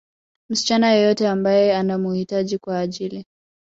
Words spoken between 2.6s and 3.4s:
ajili